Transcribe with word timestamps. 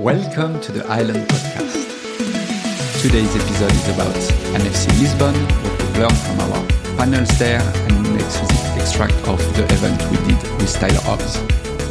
Welcome 0.00 0.58
to 0.62 0.72
the 0.72 0.82
Island 0.86 1.28
Podcast. 1.28 3.02
Today's 3.02 3.36
episode 3.36 3.70
is 3.70 3.88
about 3.90 4.14
NFC 4.58 4.88
Lisbon, 4.98 5.34
what 5.34 5.78
we've 5.78 5.98
learned 5.98 6.16
from 6.16 6.40
our 6.40 6.66
panels 6.96 7.28
there, 7.38 7.60
and 7.60 8.06
an 8.06 8.14
exclusive 8.14 8.78
extract 8.78 9.12
of 9.28 9.38
the 9.56 9.64
event 9.64 10.00
we 10.10 10.16
did 10.26 10.42
with 10.58 10.72
Tyler 10.72 11.02
Hobbs. 11.02 11.36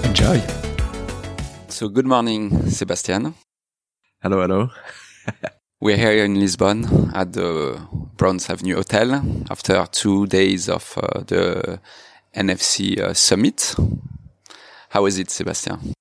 Enjoy! 0.07 0.41
So, 1.67 1.87
good 1.87 2.07
morning, 2.07 2.71
Sebastian. 2.71 3.35
Hello, 4.23 4.41
hello. 4.41 4.71
We're 5.79 5.97
here 5.97 6.25
in 6.25 6.39
Lisbon 6.39 7.11
at 7.13 7.33
the 7.33 7.79
Bronze 8.17 8.49
Avenue 8.49 8.77
Hotel 8.77 9.21
after 9.51 9.85
two 9.91 10.25
days 10.25 10.67
of 10.67 10.97
uh, 10.97 11.19
the 11.27 11.79
NFC 12.35 12.99
uh, 12.99 13.13
Summit. 13.13 13.75
How 14.89 15.05
is 15.05 15.19
it, 15.19 15.29
Sebastian? 15.29 15.93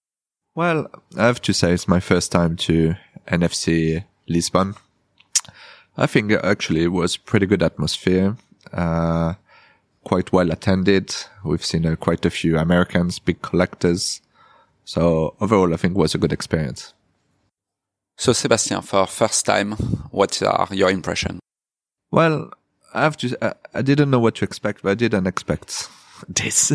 Well, 0.58 0.90
I 1.16 1.26
have 1.26 1.40
to 1.42 1.52
say 1.52 1.72
it's 1.72 1.86
my 1.86 2.00
first 2.00 2.32
time 2.32 2.56
to 2.66 2.96
NFC 3.28 4.02
Lisbon. 4.26 4.74
I 5.96 6.06
think 6.06 6.32
actually 6.32 6.82
it 6.82 6.88
was 6.88 7.16
pretty 7.16 7.46
good 7.46 7.62
atmosphere, 7.62 8.36
uh, 8.72 9.34
quite 10.02 10.32
well 10.32 10.50
attended. 10.50 11.14
We've 11.44 11.64
seen 11.64 11.86
uh, 11.86 11.94
quite 11.94 12.26
a 12.26 12.30
few 12.30 12.58
Americans, 12.58 13.20
big 13.20 13.40
collectors. 13.40 14.20
So 14.84 15.36
overall, 15.40 15.72
I 15.72 15.76
think 15.76 15.94
it 15.94 16.00
was 16.00 16.16
a 16.16 16.18
good 16.18 16.32
experience. 16.32 16.92
So, 18.16 18.32
Sebastian, 18.32 18.82
for 18.82 19.06
first 19.06 19.46
time, 19.46 19.74
what 20.10 20.42
are 20.42 20.66
your 20.72 20.90
impressions? 20.90 21.38
Well, 22.10 22.50
I 22.92 23.02
have 23.02 23.16
to. 23.18 23.38
I, 23.40 23.54
I, 23.74 23.82
didn't 23.82 24.10
know 24.10 24.18
what 24.18 24.34
to 24.34 24.44
expect, 24.44 24.82
but 24.82 24.90
I 24.90 24.94
didn't 24.94 25.28
expect 25.28 25.88
this. 26.28 26.72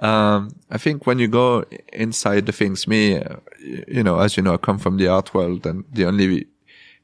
um, 0.00 0.54
I 0.70 0.78
think 0.78 1.06
when 1.06 1.18
you 1.18 1.28
go 1.28 1.64
inside 1.92 2.46
the 2.46 2.52
things, 2.52 2.86
me, 2.86 3.18
uh, 3.18 3.36
you 3.60 4.02
know, 4.02 4.18
as 4.18 4.36
you 4.36 4.42
know, 4.42 4.54
I 4.54 4.56
come 4.56 4.78
from 4.78 4.96
the 4.96 5.08
art 5.08 5.34
world, 5.34 5.66
and 5.66 5.84
the 5.92 6.04
only 6.06 6.46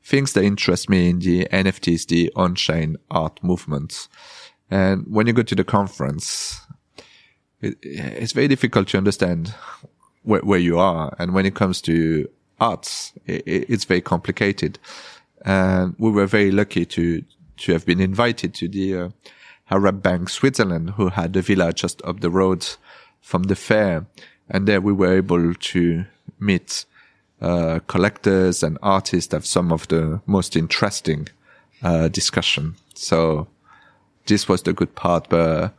things 0.03 0.33
that 0.33 0.45
interest 0.45 0.89
me 0.89 1.11
in 1.11 1.19
the 1.21 1.47
NFTs, 1.47 2.07
the 2.07 2.33
on-chain 2.35 2.97
art 3.11 3.43
movement. 3.43 4.09
And 4.71 5.07
when 5.09 5.27
you 5.27 5.33
go 5.33 5.43
to 5.43 5.55
the 5.55 5.65
conference, 5.65 6.61
it, 7.61 7.77
it's 7.83 8.33
very 8.33 8.49
difficult 8.49 8.89
to 8.89 8.99
understand 8.99 9.55
where, 10.23 10.41
where 10.41 10.59
you 10.59 10.79
are, 10.79 11.15
and 11.19 11.35
when 11.35 11.47
it 11.47 11.55
comes 11.55 11.81
to 11.83 12.29
arts, 12.61 13.13
it's 13.27 13.85
very 13.85 14.01
complicated. 14.01 14.79
And 15.45 15.95
we 15.99 16.11
were 16.11 16.27
very 16.27 16.51
lucky 16.51 16.85
to, 16.87 17.23
to 17.59 17.73
have 17.73 17.87
been 17.87 18.01
invited 18.01 18.55
to 18.55 18.69
the 18.69 18.97
uh, 18.97 19.09
Arab 19.71 20.03
Bank 20.03 20.29
Switzerland, 20.29 20.91
who 20.91 21.09
had 21.09 21.37
a 21.37 21.43
villa 21.43 21.73
just 21.73 22.03
up 22.05 22.21
the 22.21 22.31
road 22.31 22.67
from 23.21 23.45
the 23.45 23.57
fair. 23.57 24.07
And 24.49 24.67
there 24.67 24.81
we 24.81 24.93
were 24.93 25.17
able 25.17 25.55
to 25.55 26.05
meet 26.41 26.85
uh, 27.41 27.81
collectors 27.87 28.63
and 28.63 28.79
artists 28.83 29.33
have 29.33 29.47
some 29.47 29.73
of 29.73 29.87
the 29.89 30.21
most 30.27 30.57
interesting 30.57 31.29
uh, 31.83 32.09
discussion. 32.09 32.75
So 32.95 33.49
this 34.27 34.49
was 34.49 34.63
the 34.63 34.73
good 34.73 34.95
part, 34.95 35.29
but 35.29 35.75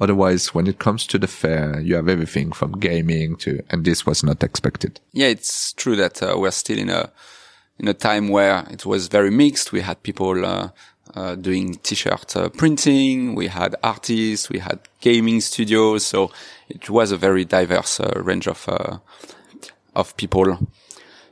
Otherwise, 0.00 0.54
when 0.54 0.66
it 0.66 0.78
comes 0.78 1.06
to 1.06 1.18
the 1.18 1.26
fair, 1.26 1.80
you 1.80 1.94
have 1.94 2.08
everything 2.08 2.52
from 2.52 2.72
gaming 2.72 3.36
to, 3.36 3.62
and 3.70 3.84
this 3.84 4.04
was 4.04 4.22
not 4.22 4.42
expected. 4.42 5.00
Yeah, 5.12 5.28
it's 5.28 5.72
true 5.72 5.96
that 5.96 6.22
uh, 6.22 6.34
we're 6.36 6.50
still 6.50 6.78
in 6.78 6.90
a 6.90 7.10
in 7.78 7.88
a 7.88 7.94
time 7.94 8.28
where 8.28 8.66
it 8.70 8.86
was 8.86 9.08
very 9.08 9.30
mixed. 9.30 9.72
We 9.72 9.80
had 9.80 10.02
people 10.02 10.44
uh, 10.44 10.70
doing 11.36 11.74
t-shirt 11.82 12.36
uh, 12.36 12.48
printing, 12.50 13.34
we 13.34 13.48
had 13.48 13.74
artists, 13.82 14.50
we 14.50 14.58
had 14.58 14.78
gaming 15.00 15.40
studios, 15.40 16.04
so 16.04 16.30
it 16.68 16.90
was 16.90 17.12
a 17.12 17.16
very 17.16 17.44
diverse 17.44 18.00
uh, 18.00 18.12
range 18.22 18.46
of 18.46 18.68
uh, 18.68 18.98
of 19.94 20.16
people. 20.16 20.58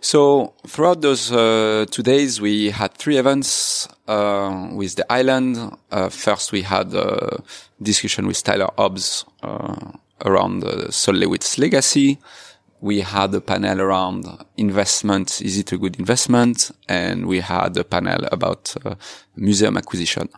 So 0.01 0.53
throughout 0.67 1.01
those 1.01 1.33
uh, 1.33 1.87
two 1.91 2.03
days, 2.03 2.39
we 2.39 2.71
had 2.71 2.93
three 2.93 3.17
events 3.17 3.89
uh, 4.07 4.69
with 4.73 4.97
the 4.97 5.11
island. 5.11 5.57
Uh, 5.91 6.11
first, 6.11 6.53
we 6.53 6.61
had 6.61 6.93
a 6.95 7.43
discussion 7.81 8.27
with 8.27 8.43
Tyler 8.45 8.69
Hobbs 8.77 9.25
uh, 9.43 9.93
around 10.23 10.63
uh, 10.63 10.91
Sol 10.91 11.15
LeWitt's 11.15 11.59
legacy. 11.59 12.19
We 12.85 13.01
had 13.01 13.35
a 13.35 13.41
panel 13.41 13.81
around 13.81 14.27
investment. 14.57 15.41
Is 15.41 15.59
it 15.59 15.73
a 15.73 15.79
good 15.79 15.97
investment? 15.99 16.71
And 16.89 17.27
we 17.27 17.41
had 17.41 17.77
a 17.77 17.85
panel 17.85 18.21
about 18.31 18.63
uh, 18.85 18.95
museum 19.37 19.77
acquisition. 19.77 20.29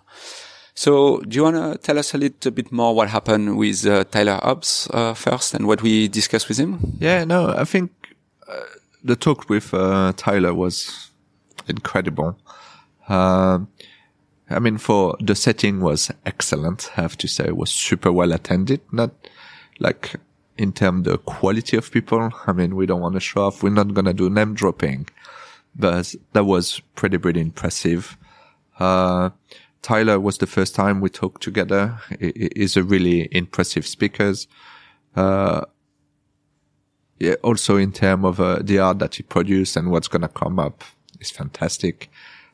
So, 0.74 1.20
do 1.20 1.36
you 1.36 1.42
want 1.42 1.56
to 1.56 1.78
tell 1.78 1.98
us 1.98 2.14
a 2.14 2.18
little 2.18 2.52
bit 2.52 2.70
more 2.70 2.94
what 2.94 3.08
happened 3.08 3.56
with 3.56 3.86
uh, 3.86 4.04
Tyler 4.04 4.38
Hobbs 4.42 4.88
first 5.14 5.54
and 5.54 5.66
what 5.66 5.80
we 5.82 6.06
discussed 6.08 6.48
with 6.48 6.58
him? 6.58 6.98
Yeah, 7.00 7.24
no, 7.24 7.48
I 7.48 7.64
think 7.64 7.90
the 9.06 9.16
talk 9.16 9.48
with 9.48 9.72
uh, 9.72 10.12
Tyler 10.16 10.52
was 10.52 11.10
incredible. 11.68 12.38
Uh, 13.08 13.60
I 14.50 14.58
mean, 14.58 14.78
for 14.78 15.16
the 15.20 15.34
setting 15.34 15.80
was 15.80 16.10
excellent. 16.24 16.90
I 16.96 17.02
have 17.02 17.16
to 17.18 17.28
say, 17.28 17.44
it 17.46 17.56
was 17.56 17.70
super 17.70 18.12
well 18.12 18.32
attended. 18.32 18.80
Not 18.92 19.12
like 19.78 20.16
in 20.58 20.72
terms 20.72 21.04
the 21.04 21.18
quality 21.18 21.76
of 21.76 21.90
people. 21.90 22.30
I 22.46 22.52
mean, 22.52 22.76
we 22.76 22.86
don't 22.86 23.00
want 23.00 23.14
to 23.14 23.20
show 23.20 23.46
off. 23.46 23.62
We're 23.62 23.70
not 23.70 23.94
gonna 23.94 24.14
do 24.14 24.30
name 24.30 24.54
dropping, 24.54 25.08
but 25.74 26.14
that 26.32 26.44
was 26.44 26.80
pretty 26.94 27.18
pretty 27.18 27.40
impressive. 27.40 28.16
Uh, 28.78 29.30
Tyler 29.82 30.18
was 30.18 30.38
the 30.38 30.46
first 30.46 30.74
time 30.74 31.00
we 31.00 31.08
talked 31.08 31.42
together. 31.42 31.98
He's 32.56 32.76
a 32.76 32.82
really 32.82 33.28
impressive 33.30 33.86
speaker. 33.86 34.34
Uh, 35.14 35.64
yeah, 37.18 37.34
also 37.42 37.76
in 37.76 37.92
terms 37.92 38.24
of 38.24 38.40
uh, 38.40 38.58
the 38.62 38.78
art 38.78 38.98
that 38.98 39.14
he 39.14 39.22
produced 39.22 39.76
and 39.76 39.90
what's 39.90 40.08
gonna 40.08 40.28
come 40.28 40.58
up 40.58 40.84
is 41.20 41.30
fantastic. 41.30 42.10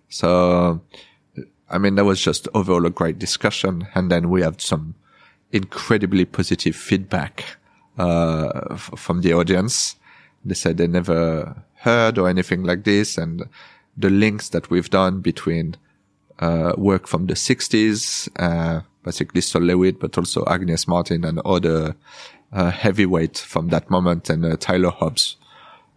So, 0.09 0.83
I 1.71 1.79
mean, 1.79 1.95
that 1.95 2.05
was 2.05 2.21
just 2.21 2.49
overall 2.55 2.85
a 2.87 2.91
great 2.91 3.19
discussion. 3.19 3.89
And 3.95 4.11
then 4.11 4.29
we 4.29 4.43
have 4.43 4.61
some 4.61 4.95
incredibly 5.53 6.25
positive 6.25 6.77
feedback, 6.77 7.57
uh, 7.99 8.77
from 8.77 9.21
the 9.21 9.33
audience. 9.33 9.97
They 10.45 10.55
said 10.55 10.77
they 10.77 10.87
never 10.87 11.63
heard 11.77 12.19
or 12.19 12.29
anything 12.29 12.65
like 12.65 12.85
this. 12.85 13.19
And 13.19 13.45
the 13.97 14.11
links 14.11 14.49
that 14.51 14.71
we've 14.71 14.91
done 14.91 15.21
between, 15.21 15.77
uh, 16.39 16.73
work 16.77 17.07
from 17.07 17.27
the 17.27 17.37
sixties, 17.37 18.29
uh, 18.37 18.81
basically 19.05 19.41
Sol 19.41 19.63
LeWitt, 19.63 20.01
but 20.01 20.17
also 20.19 20.45
Agnes 20.47 20.89
Martin 20.89 21.25
and 21.25 21.39
other 21.45 21.95
uh, 22.53 22.71
heavyweight 22.71 23.39
from 23.39 23.69
that 23.69 23.91
moment, 23.91 24.29
and 24.31 24.45
uh, 24.45 24.57
Tyler 24.57 24.91
Hobbs 24.91 25.37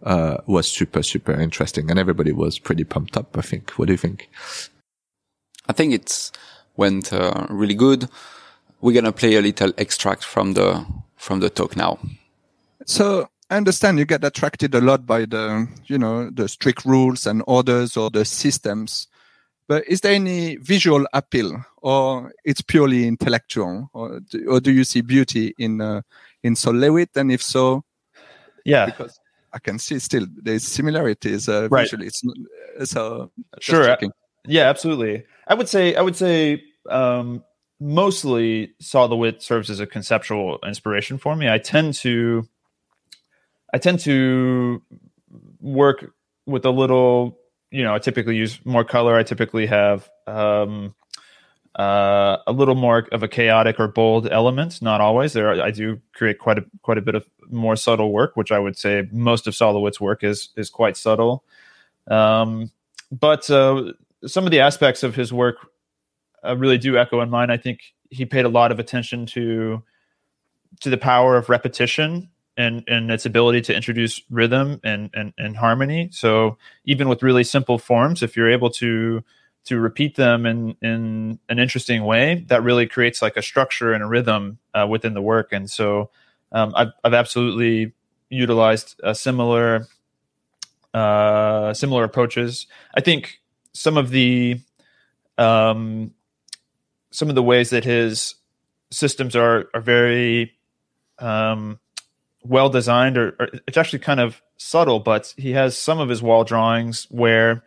uh, 0.02 0.36
was 0.46 0.68
super 0.68 1.02
super 1.02 1.32
interesting, 1.32 1.90
and 1.90 1.98
everybody 1.98 2.32
was 2.32 2.58
pretty 2.58 2.84
pumped 2.84 3.16
up. 3.16 3.36
I 3.36 3.42
think. 3.42 3.72
What 3.72 3.86
do 3.86 3.92
you 3.92 3.98
think? 3.98 4.30
I 5.68 5.72
think 5.72 5.92
it's 5.92 6.32
went 6.76 7.10
really 7.50 7.74
good. 7.74 8.08
We're 8.80 8.94
gonna 8.94 9.12
play 9.12 9.34
a 9.36 9.42
little 9.42 9.72
extract 9.78 10.22
from 10.22 10.52
the 10.52 10.86
from 11.26 11.40
the 11.40 11.50
talk 11.50 11.76
now. 11.76 11.98
So 12.86 13.28
I 13.50 13.56
understand 13.56 13.98
you 13.98 14.04
get 14.04 14.22
attracted 14.22 14.74
a 14.74 14.80
lot 14.80 15.04
by 15.06 15.26
the 15.26 15.68
you 15.86 15.98
know 15.98 16.30
the 16.30 16.48
strict 16.48 16.84
rules 16.84 17.26
and 17.26 17.42
orders 17.46 17.96
or 17.96 18.10
the 18.10 18.24
systems. 18.24 19.08
But 19.68 19.82
is 19.88 20.00
there 20.00 20.14
any 20.14 20.56
visual 20.56 21.04
appeal, 21.12 21.64
or 21.82 22.32
it's 22.44 22.62
purely 22.62 23.08
intellectual, 23.08 23.90
or 23.92 24.20
do, 24.20 24.48
or 24.48 24.60
do 24.60 24.70
you 24.70 24.84
see 24.84 25.00
beauty 25.00 25.52
in 25.58 25.80
uh, 25.80 26.02
in 26.44 26.54
Sol 26.54 26.74
LeWitt? 26.74 27.10
And 27.16 27.32
if 27.32 27.42
so, 27.42 27.82
yeah, 28.64 28.86
because 28.86 29.18
I 29.52 29.58
can 29.58 29.80
see 29.80 29.98
still 29.98 30.26
there's 30.36 30.64
similarities 30.64 31.48
uh, 31.48 31.68
right. 31.68 31.82
visually. 31.82 32.06
It's 32.06 32.22
so 32.90 33.32
sure, 33.58 33.98
yeah, 34.46 34.68
absolutely. 34.68 35.24
I 35.48 35.54
would 35.54 35.68
say 35.68 35.96
I 35.96 36.02
would 36.02 36.14
say 36.16 36.62
um, 36.88 37.42
mostly 37.80 38.74
Sol 38.80 39.08
LeWitt 39.08 39.42
serves 39.42 39.70
as 39.70 39.80
a 39.80 39.86
conceptual 39.86 40.58
inspiration 40.66 41.18
for 41.18 41.36
me. 41.36 41.48
I 41.48 41.58
tend 41.58 41.94
to 41.94 42.48
I 43.72 43.78
tend 43.78 44.00
to 44.00 44.82
work 45.60 46.12
with 46.46 46.64
a 46.64 46.70
little, 46.70 47.38
you 47.70 47.82
know, 47.82 47.94
I 47.94 47.98
typically 47.98 48.36
use 48.36 48.64
more 48.64 48.84
color. 48.84 49.16
I 49.16 49.22
typically 49.22 49.66
have 49.66 50.08
um, 50.26 50.94
uh, 51.78 52.38
a 52.46 52.52
little 52.52 52.76
more 52.76 53.08
of 53.12 53.22
a 53.22 53.28
chaotic 53.28 53.78
or 53.78 53.88
bold 53.88 54.28
element. 54.30 54.80
Not 54.80 55.00
always. 55.00 55.32
There, 55.32 55.48
are, 55.48 55.60
I 55.60 55.70
do 55.70 56.00
create 56.14 56.38
quite 56.38 56.58
a 56.58 56.64
quite 56.82 56.98
a 56.98 57.02
bit 57.02 57.14
of 57.14 57.26
more 57.50 57.76
subtle 57.76 58.12
work, 58.12 58.36
which 58.36 58.50
I 58.50 58.58
would 58.58 58.78
say 58.78 59.08
most 59.12 59.46
of 59.46 59.54
Sol 59.54 59.74
LeWitt's 59.74 60.00
work 60.00 60.24
is 60.24 60.50
is 60.56 60.70
quite 60.70 60.96
subtle. 60.96 61.44
Um, 62.08 62.70
but 63.10 63.50
uh, 63.50 63.92
some 64.26 64.44
of 64.44 64.52
the 64.52 64.60
aspects 64.60 65.02
of 65.02 65.14
his 65.14 65.32
work 65.32 65.68
uh, 66.46 66.56
really 66.56 66.78
do 66.78 66.96
echo 66.96 67.20
in 67.20 67.30
mine. 67.30 67.50
I 67.50 67.56
think 67.56 67.94
he 68.10 68.24
paid 68.24 68.44
a 68.44 68.48
lot 68.48 68.72
of 68.72 68.78
attention 68.78 69.26
to 69.26 69.82
to 70.80 70.90
the 70.90 70.98
power 70.98 71.36
of 71.36 71.48
repetition 71.48 72.30
and 72.56 72.84
and 72.86 73.10
its 73.10 73.26
ability 73.26 73.60
to 73.62 73.74
introduce 73.74 74.22
rhythm 74.30 74.80
and 74.84 75.10
and, 75.14 75.32
and 75.38 75.56
harmony. 75.56 76.08
So 76.12 76.58
even 76.84 77.08
with 77.08 77.22
really 77.22 77.44
simple 77.44 77.78
forms, 77.78 78.22
if 78.22 78.36
you're 78.36 78.50
able 78.50 78.70
to 78.70 79.22
to 79.64 79.78
repeat 79.80 80.16
them 80.16 80.46
in 80.46 80.76
in 80.80 81.38
an 81.48 81.58
interesting 81.58 82.04
way 82.04 82.44
that 82.48 82.62
really 82.62 82.86
creates 82.86 83.20
like 83.20 83.36
a 83.36 83.42
structure 83.42 83.92
and 83.92 84.02
a 84.02 84.06
rhythm 84.06 84.58
uh, 84.74 84.86
within 84.88 85.14
the 85.14 85.22
work 85.22 85.52
and 85.52 85.68
so 85.68 86.10
um, 86.52 86.72
I've, 86.76 86.92
I've 87.04 87.14
absolutely 87.14 87.92
utilized 88.30 89.00
a 89.02 89.14
similar 89.14 89.86
uh, 90.94 91.74
similar 91.74 92.04
approaches. 92.04 92.66
I 92.94 93.00
think 93.00 93.40
some 93.72 93.98
of 93.98 94.10
the 94.10 94.60
um, 95.36 96.12
some 97.10 97.28
of 97.28 97.34
the 97.34 97.42
ways 97.42 97.70
that 97.70 97.84
his 97.84 98.34
systems 98.90 99.34
are 99.36 99.66
are 99.74 99.80
very 99.80 100.52
um, 101.18 101.78
well 102.42 102.68
designed, 102.68 103.16
or, 103.16 103.36
or, 103.38 103.48
it's 103.66 103.76
actually 103.76 104.00
kind 104.00 104.20
of 104.20 104.40
subtle. 104.56 105.00
But 105.00 105.34
he 105.36 105.52
has 105.52 105.76
some 105.76 105.98
of 105.98 106.08
his 106.08 106.22
wall 106.22 106.44
drawings 106.44 107.06
where 107.10 107.64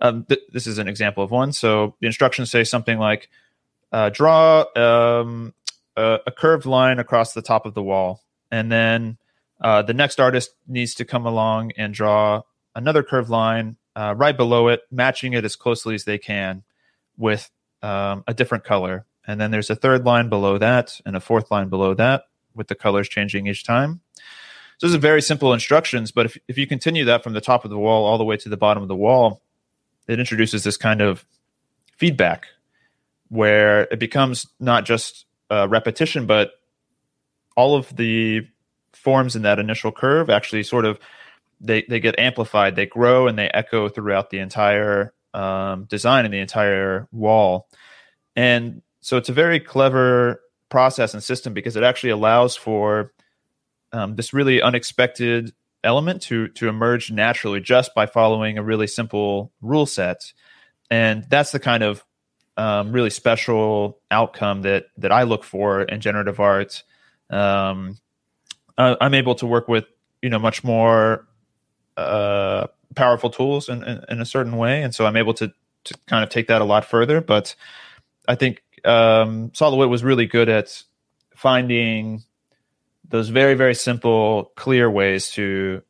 um, 0.00 0.24
th- 0.24 0.40
this 0.52 0.66
is 0.66 0.78
an 0.78 0.88
example 0.88 1.24
of 1.24 1.30
one. 1.30 1.52
So 1.52 1.94
the 2.00 2.06
instructions 2.06 2.50
say 2.50 2.64
something 2.64 2.98
like, 2.98 3.28
uh, 3.92 4.10
"Draw 4.10 4.64
um, 4.76 5.54
a, 5.96 6.18
a, 6.26 6.30
curved 6.30 6.66
line 6.66 6.98
across 6.98 7.32
the 7.32 7.42
top 7.42 7.66
of 7.66 7.74
the 7.74 7.82
wall," 7.82 8.22
and 8.50 8.70
then 8.70 9.18
uh, 9.60 9.82
the 9.82 9.94
next 9.94 10.20
artist 10.20 10.50
needs 10.66 10.94
to 10.96 11.04
come 11.04 11.26
along 11.26 11.72
and 11.76 11.92
draw 11.92 12.42
another 12.74 13.02
curved 13.02 13.30
line 13.30 13.76
uh, 13.96 14.14
right 14.16 14.36
below 14.36 14.68
it, 14.68 14.82
matching 14.90 15.32
it 15.32 15.44
as 15.44 15.56
closely 15.56 15.94
as 15.94 16.04
they 16.04 16.18
can 16.18 16.62
with 17.16 17.50
um, 17.82 18.24
a 18.26 18.34
different 18.34 18.64
color. 18.64 19.06
And 19.26 19.40
then 19.40 19.50
there's 19.50 19.70
a 19.70 19.76
third 19.76 20.04
line 20.04 20.28
below 20.28 20.58
that, 20.58 21.00
and 21.04 21.14
a 21.14 21.20
fourth 21.20 21.50
line 21.50 21.68
below 21.68 21.94
that, 21.94 22.24
with 22.54 22.68
the 22.68 22.74
colors 22.74 23.08
changing 23.08 23.46
each 23.46 23.64
time. 23.64 24.00
So 24.78 24.86
those 24.86 24.94
are 24.94 25.00
very 25.00 25.22
simple 25.22 25.52
instructions, 25.52 26.12
but 26.12 26.26
if, 26.26 26.38
if 26.46 26.56
you 26.56 26.66
continue 26.66 27.04
that 27.06 27.24
from 27.24 27.32
the 27.32 27.40
top 27.40 27.64
of 27.64 27.70
the 27.70 27.78
wall 27.78 28.06
all 28.06 28.16
the 28.16 28.24
way 28.24 28.36
to 28.36 28.48
the 28.48 28.56
bottom 28.56 28.82
of 28.82 28.88
the 28.88 28.96
wall, 28.96 29.42
it 30.06 30.18
introduces 30.18 30.64
this 30.64 30.76
kind 30.76 31.02
of 31.02 31.24
feedback 31.96 32.46
where 33.28 33.82
it 33.90 33.98
becomes 33.98 34.46
not 34.60 34.86
just 34.86 35.26
a 35.50 35.68
repetition, 35.68 36.26
but 36.26 36.52
all 37.56 37.74
of 37.74 37.94
the 37.96 38.46
forms 38.94 39.36
in 39.36 39.42
that 39.42 39.58
initial 39.58 39.92
curve 39.92 40.30
actually 40.30 40.62
sort 40.62 40.84
of 40.84 40.98
they 41.60 41.82
they 41.88 41.98
get 42.00 42.18
amplified, 42.18 42.76
they 42.76 42.86
grow, 42.86 43.26
and 43.26 43.36
they 43.36 43.48
echo 43.48 43.88
throughout 43.88 44.30
the 44.30 44.38
entire 44.38 45.12
um, 45.34 45.84
design 45.84 46.24
in 46.24 46.30
the 46.30 46.38
entire 46.38 47.08
wall. 47.12 47.68
And 48.36 48.82
so 49.00 49.16
it's 49.16 49.28
a 49.28 49.32
very 49.32 49.60
clever 49.60 50.40
process 50.68 51.14
and 51.14 51.22
system 51.22 51.54
because 51.54 51.76
it 51.76 51.82
actually 51.82 52.10
allows 52.10 52.56
for 52.56 53.12
um, 53.92 54.16
this 54.16 54.32
really 54.32 54.60
unexpected 54.60 55.52
element 55.84 56.22
to 56.22 56.48
to 56.48 56.68
emerge 56.68 57.10
naturally 57.10 57.60
just 57.60 57.94
by 57.94 58.04
following 58.04 58.58
a 58.58 58.62
really 58.62 58.86
simple 58.86 59.52
rule 59.62 59.86
set 59.86 60.32
and 60.90 61.24
that's 61.28 61.52
the 61.52 61.60
kind 61.60 61.82
of 61.82 62.04
um, 62.56 62.90
really 62.90 63.10
special 63.10 64.00
outcome 64.10 64.62
that 64.62 64.86
that 64.96 65.12
i 65.12 65.22
look 65.22 65.44
for 65.44 65.82
in 65.82 66.00
generative 66.00 66.40
art 66.40 66.82
um, 67.30 67.96
I, 68.76 68.96
i'm 69.00 69.14
able 69.14 69.36
to 69.36 69.46
work 69.46 69.68
with 69.68 69.84
you 70.20 70.30
know 70.30 70.40
much 70.40 70.64
more 70.64 71.28
uh, 71.96 72.66
powerful 72.94 73.30
tools 73.30 73.68
in, 73.68 73.82
in, 73.82 74.04
in, 74.08 74.20
a 74.20 74.24
certain 74.24 74.56
way 74.56 74.82
and 74.82 74.94
so 74.94 75.06
i'm 75.06 75.16
able 75.16 75.34
to 75.34 75.52
to 75.84 75.94
kind 76.06 76.22
of 76.22 76.30
take 76.30 76.48
that 76.48 76.60
a 76.60 76.64
lot 76.64 76.84
further. 76.84 77.20
But 77.20 77.54
i 78.26 78.34
think 78.34 78.62
um, 78.84 79.50
Sol 79.54 79.72
LeWitt 79.72 79.88
was 79.88 80.04
really 80.04 80.26
good 80.26 80.48
at 80.48 80.82
finding 81.34 82.22
those 83.08 83.28
very 83.28 83.54
very 83.54 83.74
simple 83.74 84.52
clear 84.56 84.90
ways 84.90 85.30
to 85.30 85.82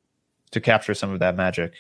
to 0.53 0.61
capture 0.61 0.95
some 0.95 1.13
of 1.13 1.19
that 1.21 1.37
magic. 1.37 1.75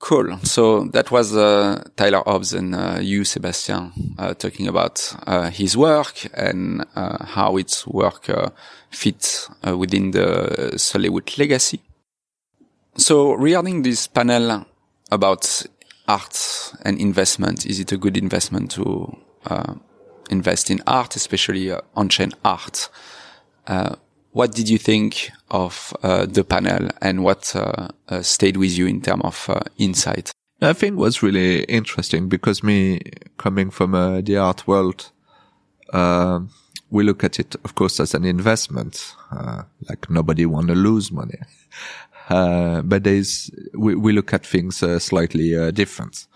Cool. 0.00 0.38
So 0.44 0.84
that 0.92 1.10
was 1.10 1.36
uh, 1.36 1.82
tyler 1.96 2.22
hobbs 2.24 2.52
and 2.52 2.72
uh, 2.72 2.98
you 3.00 3.24
Sebastian, 3.24 3.92
uh, 4.16 4.32
talking 4.34 4.68
about 4.68 5.12
uh, 5.26 5.50
his 5.50 5.76
work 5.76 6.24
and 6.34 6.86
uh, 6.94 7.24
how 7.24 7.56
its 7.56 7.84
work 7.84 8.30
uh, 8.30 8.50
fits 8.90 9.50
within 9.76 10.12
the 10.12 10.74
Sol 10.76 11.02
LeWitt 11.02 11.36
legacy 11.36 11.80
so 12.98 13.32
regarding 13.32 13.82
this 13.82 14.06
panel 14.06 14.66
about 15.10 15.64
art 16.06 16.74
and 16.84 17.00
investment 17.00 17.64
is 17.64 17.80
it 17.80 17.92
a 17.92 17.96
good 17.96 18.16
investment 18.16 18.70
to 18.70 19.16
invest 20.30 20.70
in 20.70 20.82
art 20.86 21.16
especially 21.16 21.72
on-chain 21.94 22.32
art 22.44 22.90
what 24.38 24.52
did 24.52 24.68
you 24.68 24.78
think 24.78 25.30
of 25.50 25.92
uh, 26.02 26.26
the 26.26 26.44
panel 26.44 26.88
and 27.00 27.24
what 27.24 27.54
uh, 27.56 27.88
uh, 28.08 28.22
stayed 28.22 28.56
with 28.56 28.76
you 28.76 28.86
in 28.86 29.00
terms 29.00 29.22
of 29.24 29.46
uh, 29.48 29.60
insight? 29.78 30.30
I 30.60 30.72
think 30.74 30.96
was 30.96 31.22
really 31.22 31.64
interesting 31.64 32.28
because 32.28 32.62
me 32.62 33.00
coming 33.36 33.70
from 33.70 33.94
uh, 33.94 34.20
the 34.20 34.36
art 34.36 34.66
world, 34.66 35.10
um, 35.92 36.50
we 36.90 37.04
look 37.04 37.22
at 37.22 37.38
it, 37.38 37.54
of 37.64 37.74
course, 37.74 38.00
as 38.00 38.14
an 38.14 38.24
investment. 38.24 39.14
Uh, 39.30 39.62
like 39.88 40.08
nobody 40.10 40.46
want 40.46 40.68
to 40.68 40.74
lose 40.74 41.10
money, 41.10 41.38
but 42.28 43.04
there's 43.04 43.50
we, 43.74 43.94
we 43.94 44.12
look 44.12 44.32
at 44.32 44.46
things 44.46 44.76
slightly 45.02 45.72
different. 45.72 46.26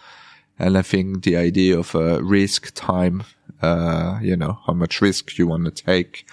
And 0.59 0.79
I 0.79 0.83
think 0.83 1.25
the 1.25 1.37
idea 1.37 1.79
of 1.79 1.95
risk, 1.95 2.73
time, 2.75 3.25
you 3.63 4.37
know, 4.37 4.59
how 4.67 4.75
much 4.75 5.01
risk 5.01 5.39
you 5.39 5.47
want 5.47 5.65
to 5.65 5.71
take, 5.71 6.27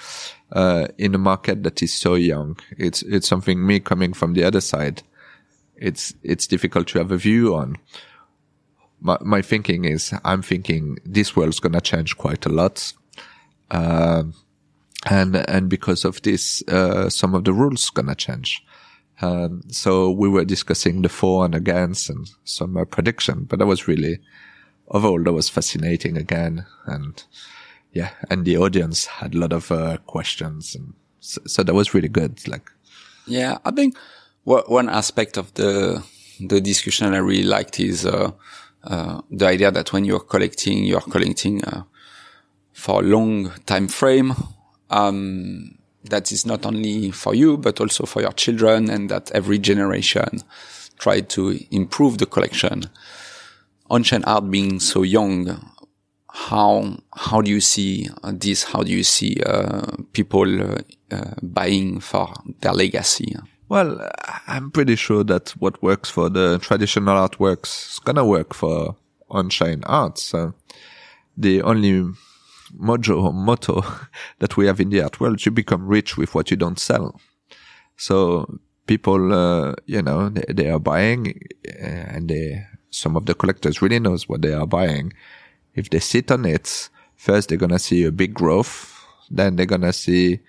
uh, 0.52 0.88
in 0.98 1.16
a 1.16 1.18
market 1.18 1.64
that 1.64 1.82
is 1.82 1.94
so 1.94 2.16
young. 2.16 2.58
It's 2.78 3.02
it's 3.04 3.28
something 3.28 3.66
me 3.66 3.80
coming 3.80 4.14
from 4.14 4.34
the 4.34 4.44
other 4.44 4.62
side. 4.62 5.04
It's 5.76 6.14
it's 6.24 6.48
difficult 6.48 6.88
to 6.90 7.00
have 7.00 7.12
a 7.12 7.18
view 7.18 7.56
on. 7.56 7.78
My 9.00 9.18
my 9.22 9.42
thinking 9.42 9.86
is 9.86 10.14
I'm 10.24 10.42
thinking 10.42 10.98
this 11.06 11.36
world's 11.36 11.60
gonna 11.60 11.82
change 11.82 12.18
quite 12.18 12.46
a 12.46 12.50
lot. 12.50 12.94
Uh, 13.72 14.24
and 15.06 15.36
and 15.36 15.70
because 15.70 16.04
of 16.04 16.22
this, 16.24 16.64
uh, 16.68 17.10
some 17.10 17.36
of 17.36 17.44
the 17.44 17.54
rules 17.54 17.90
gonna 17.90 18.16
change. 18.16 18.66
Um, 19.22 19.64
so 19.70 20.10
we 20.12 20.30
were 20.30 20.46
discussing 20.46 21.02
the 21.02 21.10
for 21.10 21.46
and 21.46 21.54
against 21.54 22.10
and 22.10 22.30
some 22.44 22.78
uh, 22.78 22.86
prediction, 22.86 23.44
but 23.44 23.60
that 23.60 23.66
was 23.66 23.88
really 23.88 24.20
overall 24.88 25.22
that 25.24 25.34
was 25.34 25.50
fascinating 25.50 26.18
again 26.18 26.66
and 26.86 27.24
yeah, 27.92 28.12
and 28.30 28.46
the 28.46 28.58
audience 28.58 29.06
had 29.06 29.34
a 29.34 29.38
lot 29.38 29.54
of 29.54 29.72
uh, 29.72 29.98
questions, 30.06 30.76
and 30.76 30.94
so, 31.20 31.42
so, 31.46 31.64
that 31.64 31.74
was 31.74 31.94
really 31.94 32.08
good. 32.08 32.48
Like, 32.48 32.70
yeah, 33.26 33.58
I 33.66 33.72
think 33.72 33.98
one 34.44 34.90
aspect 34.90 35.38
of 35.38 35.54
the 35.56 36.04
the 36.40 36.62
discussion 36.62 37.14
I 37.14 37.18
really 37.18 37.44
liked 37.44 37.80
is 37.80 38.06
uh, 38.06 38.32
uh, 38.84 39.22
the 39.32 39.48
idea 39.48 39.72
that 39.72 39.92
when 39.92 40.06
you're 40.06 40.20
collecting, 40.20 40.86
you're 40.86 41.02
collecting 41.02 41.64
uh, 41.66 41.84
for 42.74 43.02
a 43.02 43.06
long 43.06 43.52
time 43.66 43.88
frame. 43.88 44.34
Um, 44.90 45.79
that 46.06 46.32
is 46.32 46.46
not 46.46 46.66
only 46.66 47.12
for 47.12 47.36
you, 47.36 47.58
but 47.58 47.80
also 47.80 48.06
for 48.06 48.22
your 48.22 48.32
children, 48.34 48.90
and 48.90 49.10
that 49.10 49.32
every 49.32 49.60
generation 49.60 50.42
try 50.98 51.22
to 51.22 51.60
improve 51.72 52.18
the 52.18 52.26
collection. 52.26 52.84
On-chain 53.90 54.24
art 54.26 54.50
being 54.52 54.80
so 54.80 55.04
young, 55.04 55.74
how 56.32 56.98
how 57.16 57.42
do 57.42 57.50
you 57.50 57.60
see 57.62 58.10
this? 58.24 58.64
How 58.64 58.84
do 58.84 58.92
you 58.92 59.04
see 59.04 59.42
uh, 59.46 59.88
people 60.14 60.62
uh, 60.62 60.78
uh, 61.12 61.34
buying 61.42 62.00
for 62.00 62.34
their 62.62 62.74
legacy? 62.74 63.36
Well, 63.68 64.10
I'm 64.48 64.72
pretty 64.72 64.96
sure 64.96 65.24
that 65.26 65.50
what 65.60 65.82
works 65.82 66.10
for 66.10 66.30
the 66.30 66.60
traditional 66.60 67.16
artworks 67.16 67.94
is 67.94 68.00
gonna 68.00 68.26
work 68.26 68.54
for 68.54 68.96
on-chain 69.30 69.84
art. 69.86 70.18
So 70.18 70.54
the 71.38 71.62
only 71.62 72.12
mojo 72.78 73.24
or 73.24 73.34
motto 73.34 73.84
that 74.40 74.58
we 74.58 74.68
have 74.68 74.80
in 74.80 74.90
the 74.90 75.02
art 75.02 75.20
world, 75.20 75.46
you 75.46 75.52
become 75.52 75.88
rich 75.88 76.18
with 76.18 76.36
what 76.36 76.52
you 76.52 76.58
don't 76.58 76.80
sell. 76.80 77.20
So 77.98 78.60
people, 78.88 79.34
uh, 79.34 79.76
you 79.86 80.02
know, 80.02 80.30
they, 80.30 80.46
they, 80.54 80.70
are 80.70 80.80
buying 80.80 81.40
and 81.80 82.30
they, 82.30 82.66
some 82.90 83.16
of 83.16 83.26
the 83.26 83.36
collectors 83.36 83.82
really 83.82 84.00
knows 84.00 84.28
what 84.28 84.42
they 84.42 84.54
are 84.54 84.68
buying 84.68 85.14
if 85.76 85.90
they 85.90 86.00
sit 86.00 86.32
on 86.32 86.46
it, 86.46 86.90
first 87.16 87.50
they're 87.50 87.58
gonna 87.58 87.80
see 87.80 88.04
a 88.04 88.12
big 88.12 88.34
growth. 88.34 88.96
Then 89.32 89.56
they're 89.56 89.66
gonna 89.66 89.94
see 89.94 90.40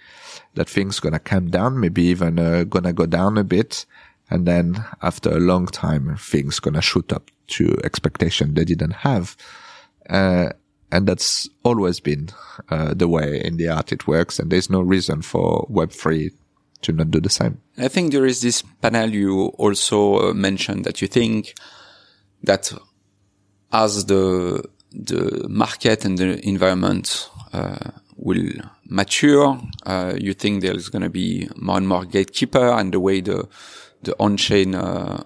that 0.55 0.69
things 0.69 1.01
gonna 1.01 1.19
come 1.19 1.51
down, 1.51 1.81
maybe 1.81 2.03
even 2.05 2.39
uh, 2.39 2.65
gonna 2.65 2.93
go 2.93 3.07
down 3.07 3.39
a 3.39 3.45
bit. 3.45 3.87
And 4.31 4.47
then 4.47 4.85
after 5.03 5.31
a 5.31 5.41
long 5.41 5.67
time, 5.67 6.17
things 6.17 6.61
gonna 6.61 6.81
shoot 6.81 7.13
up 7.13 7.31
to 7.49 7.77
expectation 7.85 8.55
they 8.55 8.65
didn't 8.65 9.07
have. 9.09 9.37
Uh, 10.09 10.51
and 10.93 11.07
that's 11.07 11.49
always 11.63 12.01
been 12.01 12.31
uh, 12.69 12.95
the 12.95 13.09
way 13.09 13.41
in 13.43 13.57
the 13.57 13.69
art 13.69 13.93
it 13.93 14.07
works. 14.07 14.39
And 14.39 14.51
there's 14.51 14.71
no 14.71 14.81
reason 14.81 15.23
for 15.23 15.67
Web3 15.71 16.33
to 16.83 16.93
not 16.93 17.11
do 17.11 17.21
the 17.21 17.31
same. 17.31 17.61
I 17.79 17.89
think 17.89 18.13
there 18.13 18.27
is 18.27 18.41
this 18.41 18.63
panel 18.81 19.11
you 19.11 19.47
also 19.59 20.31
uh, 20.31 20.35
mentioned 20.35 20.85
that 20.85 21.01
you 21.01 21.09
think 21.09 21.55
that 22.43 22.73
as 23.73 24.07
the 24.07 24.65
the 24.93 25.47
market 25.49 26.05
and 26.05 26.19
the 26.19 26.45
environment 26.47 27.31
uh, 27.53 27.91
will 28.17 28.51
mature, 28.87 29.61
uh, 29.87 30.15
you 30.19 30.35
think 30.35 30.63
there's 30.63 30.89
going 30.89 31.03
to 31.03 31.11
be 31.11 31.49
more 31.57 31.77
and 31.77 31.87
more 31.87 32.05
gatekeeper, 32.05 32.73
and 32.73 32.93
the 32.93 33.01
way 33.01 33.21
the 33.21 33.49
the 34.03 34.17
on-chain 34.19 34.75
uh, 34.75 35.23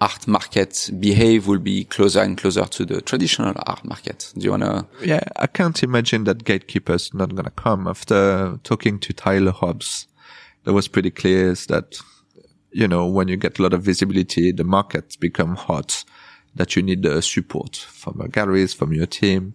art 0.00 0.28
market 0.28 0.90
behave 1.00 1.46
will 1.46 1.58
be 1.58 1.84
closer 1.84 2.20
and 2.20 2.38
closer 2.38 2.64
to 2.64 2.84
the 2.84 3.00
traditional 3.00 3.52
art 3.66 3.84
market. 3.84 4.32
Do 4.36 4.44
you 4.44 4.50
want 4.52 4.62
to? 4.62 4.86
Yeah, 5.04 5.24
I 5.36 5.46
can't 5.46 5.82
imagine 5.82 6.24
that 6.24 6.44
gatekeepers 6.44 7.12
not 7.14 7.34
to 7.34 7.50
come. 7.50 7.86
After 7.88 8.58
talking 8.62 8.98
to 9.00 9.12
Tyler 9.12 9.52
Hobbs, 9.52 10.06
that 10.64 10.72
was 10.72 10.88
pretty 10.88 11.10
clear 11.10 11.50
is 11.50 11.66
that 11.66 11.98
you 12.70 12.86
know, 12.86 13.06
when 13.06 13.28
you 13.28 13.36
get 13.36 13.58
a 13.58 13.62
lot 13.62 13.72
of 13.72 13.82
visibility, 13.82 14.52
the 14.52 14.64
markets 14.64 15.16
become 15.16 15.56
hot 15.56 16.04
that 16.54 16.76
you 16.76 16.82
need 16.82 17.02
the 17.02 17.22
support 17.22 17.76
from 17.76 18.18
galleries, 18.30 18.74
from 18.74 18.92
your 18.92 19.06
team. 19.06 19.54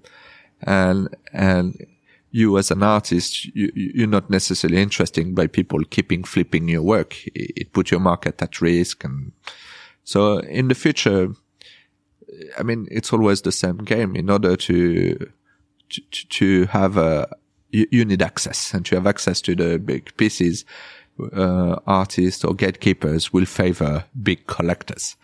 And, 0.62 1.10
and 1.32 1.86
you 2.32 2.58
as 2.58 2.72
an 2.72 2.82
artist, 2.82 3.46
you, 3.56 3.72
you're 3.76 4.08
not 4.08 4.30
necessarily 4.30 4.82
interested 4.82 5.36
by 5.36 5.48
people 5.48 5.84
keeping 5.90 6.24
flipping 6.24 6.70
your 6.70 6.82
work. 6.82 7.28
It, 7.28 7.52
it 7.56 7.74
put 7.74 7.92
your 7.92 8.00
market 8.00 8.42
at 8.42 8.62
risk. 8.62 9.04
And 9.04 9.34
so 10.04 10.40
in 10.40 10.68
the 10.68 10.76
future, 10.76 11.34
I 12.58 12.64
mean, 12.64 12.88
it's 12.92 13.14
always 13.14 13.42
the 13.42 13.52
same 13.52 13.78
game 13.78 14.16
in 14.16 14.30
order 14.30 14.56
to, 14.56 15.32
to, 15.90 16.02
to 16.30 16.66
have 16.66 16.98
a, 16.98 17.30
you, 17.70 17.88
you 17.92 18.06
need 18.06 18.22
access 18.22 18.74
and 18.74 18.86
to 18.88 18.96
have 18.96 19.08
access 19.08 19.42
to 19.42 19.56
the 19.56 19.80
big 19.80 20.16
pieces. 20.18 20.66
Uh, 21.32 21.76
artists 21.86 22.44
or 22.44 22.56
gatekeepers 22.56 23.32
will 23.32 23.46
favor 23.46 24.04
big 24.24 24.48
collectors. 24.48 25.16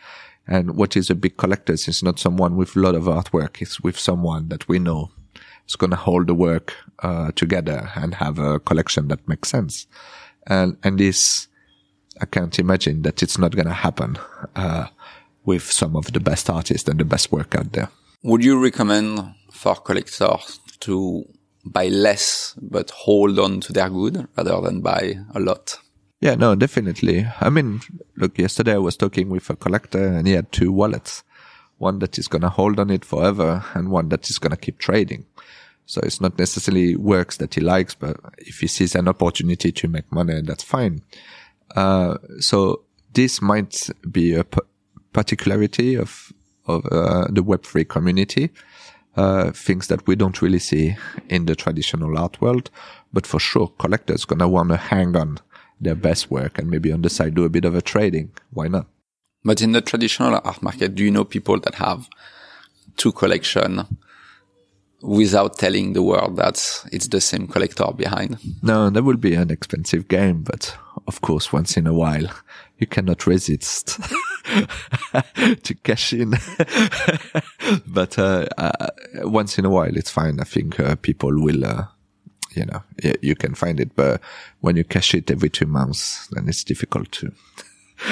And 0.48 0.76
what 0.76 0.96
is 0.96 1.10
a 1.10 1.16
big 1.16 1.38
collector 1.38 1.74
is 1.74 2.04
not 2.04 2.20
someone 2.20 2.56
with 2.56 2.76
a 2.76 2.80
lot 2.80 2.96
of 2.96 3.04
artwork. 3.04 3.62
It's 3.62 3.82
with 3.82 3.98
someone 3.98 4.50
that 4.50 4.68
we 4.68 4.80
know 4.80 5.12
is 5.68 5.76
going 5.76 5.92
to 5.92 5.96
hold 5.96 6.28
the 6.28 6.34
work 6.34 6.74
uh, 7.04 7.32
together 7.36 7.92
and 7.96 8.16
have 8.16 8.40
a 8.40 8.60
collection 8.60 9.08
that 9.10 9.28
makes 9.28 9.50
sense. 9.50 9.88
And 10.48 10.78
and 10.84 11.00
this, 11.00 11.48
I 12.22 12.26
can't 12.26 12.58
imagine 12.60 13.02
that 13.04 13.24
it's 13.24 13.38
not 13.38 13.56
going 13.56 13.68
to 13.68 13.74
happen 13.74 14.18
uh, 14.56 14.88
with 15.46 15.72
some 15.72 15.96
of 15.96 16.12
the 16.14 16.20
best 16.20 16.50
artists 16.50 16.88
and 16.90 17.00
the 17.00 17.06
best 17.06 17.32
work 17.32 17.56
out 17.56 17.72
there. 17.74 17.90
Would 18.24 18.44
you 18.44 18.62
recommend 18.62 19.36
for 19.52 19.76
collectors 19.76 20.60
to 20.82 21.26
buy 21.66 21.88
less 21.88 22.56
but 22.62 22.90
hold 22.92 23.40
on 23.40 23.62
to 23.62 23.74
their 23.74 23.90
good 23.90 24.28
rather 24.38 24.62
than 24.62 24.82
buy 24.82 25.20
a 25.34 25.40
lot. 25.40 25.78
Yeah, 26.22 26.36
no, 26.36 26.56
definitely. 26.56 27.28
I 27.40 27.50
mean, 27.50 27.82
look, 28.18 28.38
yesterday 28.38 28.74
I 28.74 28.80
was 28.80 28.98
talking 28.98 29.30
with 29.30 29.50
a 29.50 29.56
collector 29.56 30.06
and 30.06 30.28
he 30.28 30.34
had 30.34 30.52
two 30.52 30.72
wallets. 30.72 31.24
One 31.78 32.00
that 32.00 32.18
is 32.18 32.28
going 32.28 32.42
to 32.42 32.50
hold 32.50 32.78
on 32.80 32.90
it 32.90 33.06
forever 33.06 33.64
and 33.74 33.90
one 33.90 34.10
that 34.10 34.30
is 34.30 34.38
going 34.38 34.52
to 34.52 34.58
keep 34.58 34.80
trading. 34.80 35.26
So 35.86 36.02
it's 36.04 36.20
not 36.20 36.38
necessarily 36.38 36.96
works 36.96 37.38
that 37.38 37.56
he 37.56 37.62
likes, 37.62 37.96
but 37.96 38.18
if 38.38 38.60
he 38.60 38.68
sees 38.68 38.96
an 38.96 39.08
opportunity 39.08 39.72
to 39.72 39.88
make 39.88 40.12
money, 40.12 40.42
that's 40.42 40.64
fine. 40.64 41.02
Uh, 41.76 42.18
so 42.40 42.84
this 43.14 43.42
might 43.42 43.90
be 44.10 44.34
a 44.34 44.44
p- 44.44 44.60
particularity 45.14 45.96
of, 45.96 46.32
of, 46.68 46.86
uh, 46.92 47.28
the 47.30 47.44
Web3 47.44 47.88
community 47.88 48.52
uh, 49.16 49.52
things 49.52 49.88
that 49.88 50.06
we 50.08 50.16
don't 50.16 50.42
really 50.42 50.60
see 50.60 50.96
in 51.28 51.46
the 51.46 51.56
traditional 51.56 52.18
art 52.18 52.40
world. 52.42 52.70
But 53.12 53.28
for 53.28 53.40
sure, 53.40 53.68
collectors 53.80 54.26
gonna 54.26 54.48
want 54.48 54.70
to 54.70 54.78
hang 54.78 55.16
on 55.16 55.40
their 55.82 55.96
best 55.96 56.30
work 56.30 56.58
and 56.58 56.70
maybe 56.70 56.92
on 56.92 57.02
the 57.02 57.10
side 57.10 57.36
do 57.36 57.46
a 57.46 57.50
bit 57.50 57.66
of 57.66 57.76
a 57.76 57.82
trading. 57.82 58.32
Why 58.52 58.68
not? 58.68 58.88
But 59.44 59.62
in 59.62 59.72
the 59.72 59.82
traditional 59.82 60.40
art 60.44 60.62
market, 60.62 60.96
do 60.96 61.04
you 61.04 61.12
know 61.12 61.24
people 61.24 61.60
that 61.62 61.76
have 61.76 62.10
two 62.98 63.12
collection 63.12 63.98
without 65.02 65.58
telling 65.58 65.94
the 65.94 66.04
world 66.04 66.36
that 66.36 66.84
it's 66.92 67.08
the 67.08 67.22
same 67.22 67.48
collector 67.48 67.92
behind? 67.96 68.38
No, 68.62 68.90
that 68.90 69.04
will 69.04 69.18
be 69.18 69.34
an 69.34 69.50
expensive 69.50 70.08
game, 70.10 70.44
but 70.44 70.76
of 71.10 71.22
course, 71.22 71.52
once 71.52 71.76
in 71.76 71.88
a 71.88 71.94
while, 71.94 72.28
you 72.78 72.86
cannot 72.86 73.26
resist 73.26 74.00
to 75.64 75.74
cash 75.84 76.14
in. 76.14 76.32
but 77.88 78.20
uh, 78.20 78.46
uh, 78.60 78.88
once 79.24 79.58
in 79.58 79.66
a 79.66 79.72
while, 79.72 79.98
it's 79.98 80.12
fine. 80.12 80.40
I 80.40 80.44
think 80.44 80.80
uh, 80.80 80.96
people 80.98 81.32
will, 81.42 81.66
uh, 81.66 81.86
you 82.56 82.66
know, 82.66 82.84
you 83.22 83.36
can 83.36 83.56
find 83.56 83.80
it. 83.80 83.96
But 83.96 84.22
when 84.62 84.76
you 84.76 84.84
cash 84.84 85.16
it 85.16 85.32
every 85.32 85.50
two 85.50 85.66
months, 85.66 86.28
then 86.28 86.48
it's 86.48 86.64
difficult 86.64 87.12
to 87.14 87.32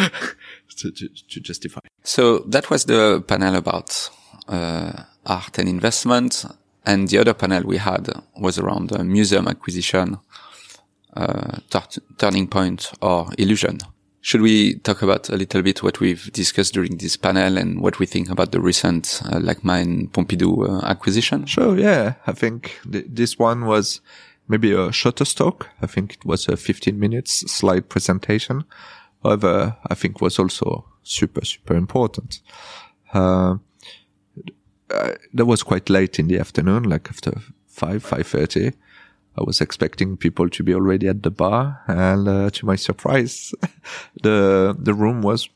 to, 0.77 0.92
to, 0.92 1.08
to, 1.08 1.39
justify. 1.39 1.82
So 2.04 2.39
that 2.39 2.72
was 2.72 2.86
the 2.86 3.24
panel 3.27 3.56
about 3.56 4.10
uh, 4.48 5.04
art 5.24 5.60
and 5.60 5.70
investment. 5.70 6.46
And 6.84 7.10
the 7.10 7.20
other 7.20 7.36
panel 7.36 7.62
we 7.63 7.77
had 7.77 8.10
was 8.39 8.58
around 8.58 8.92
museum 9.06 9.48
acquisition, 9.48 10.18
uh, 11.17 11.59
turning 12.17 12.47
point 12.47 12.91
or 13.01 13.29
illusion. 13.38 13.79
Should 14.21 14.41
we 14.41 14.75
talk 14.79 15.01
about 15.01 15.29
a 15.29 15.38
little 15.38 15.62
bit 15.62 15.83
what 15.83 16.00
we've 16.00 16.31
discussed 16.33 16.74
during 16.74 16.97
this 16.97 17.15
panel 17.15 17.57
and 17.57 17.81
what 17.81 17.97
we 18.00 18.05
think 18.05 18.29
about 18.29 18.51
the 18.51 18.59
recent 18.59 19.21
uh, 19.25 19.39
LACMA 19.39 20.09
Pompidou 20.12 20.67
uh, 20.67 20.86
acquisition? 20.86 21.45
Sure. 21.45 21.77
Yeah. 21.77 22.15
I 22.25 22.33
think 22.33 22.79
th- 22.91 23.05
this 23.07 23.39
one 23.39 23.65
was 23.65 24.01
maybe 24.47 24.74
a 24.74 24.91
shorter 24.91 25.24
talk. 25.24 25.69
I 25.81 25.88
think 25.88 26.15
it 26.15 26.25
was 26.25 26.47
a 26.50 26.57
15 26.57 27.00
minutes 27.00 27.50
slide 27.51 27.89
presentation. 27.89 28.65
However, 29.24 29.77
I 29.89 29.95
think 29.95 30.19
was 30.19 30.39
also 30.39 30.86
super, 31.03 31.45
super 31.45 31.75
important. 31.75 32.41
Uh, 33.13 33.55
that 35.33 35.45
was 35.45 35.63
quite 35.63 35.89
late 35.89 36.19
in 36.19 36.27
the 36.27 36.39
afternoon, 36.39 36.83
like 36.83 37.09
after 37.09 37.33
five, 37.67 38.03
five 38.03 38.27
thirty. 38.27 38.71
I 39.38 39.44
was 39.44 39.62
expecting 39.62 40.17
people 40.17 40.50
to 40.50 40.63
be 40.63 40.74
already 40.74 41.08
at 41.08 41.24
the 41.24 41.32
bar, 41.32 41.82
and 41.88 42.27
uh, 42.27 42.50
to 42.50 42.65
my 42.65 42.75
surprise, 42.75 43.53
the 44.24 44.75
the 44.77 44.94
room 44.94 45.22
was 45.22 45.50